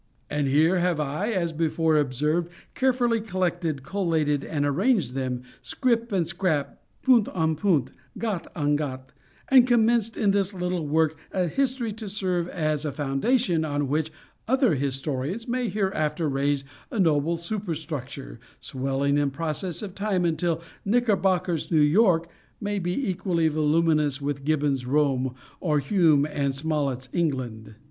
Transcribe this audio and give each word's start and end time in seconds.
And 0.31 0.47
here 0.47 0.79
have 0.79 0.99
I, 0.99 1.29
as 1.29 1.53
before 1.53 1.95
observed, 1.95 2.49
carefully 2.73 3.21
collected, 3.21 3.83
collated, 3.83 4.43
and 4.43 4.65
arranged 4.65 5.13
them, 5.13 5.43
scrip 5.61 6.11
and 6.11 6.25
scrap, 6.27 6.81
"punt 7.03 7.29
en 7.35 7.55
punt, 7.55 7.91
gat 8.17 8.47
en 8.55 8.75
gat," 8.77 9.11
and 9.49 9.67
commenced 9.67 10.17
in 10.17 10.31
this 10.31 10.55
little 10.55 10.87
work, 10.87 11.15
a 11.31 11.47
history 11.47 11.93
to 11.93 12.09
serve 12.09 12.47
as 12.49 12.83
a 12.83 12.91
foundation 12.91 13.63
on 13.63 13.87
which 13.87 14.11
other 14.47 14.73
historians 14.73 15.47
may 15.47 15.69
hereafter 15.69 16.27
raise 16.27 16.63
a 16.89 16.99
noble 16.99 17.37
superstructure, 17.37 18.39
swelling 18.59 19.19
in 19.19 19.29
process 19.29 19.83
of 19.83 19.93
time, 19.93 20.25
until 20.25 20.63
Knickerbocker's 20.83 21.69
New 21.69 21.79
York 21.79 22.27
may 22.59 22.79
be 22.79 23.07
equally 23.07 23.47
voluminous 23.49 24.19
with 24.19 24.45
Gibbon's 24.45 24.87
Rome, 24.87 25.35
or 25.59 25.77
Hume 25.77 26.25
and 26.25 26.55
Smollett's 26.55 27.07
England! 27.13 27.75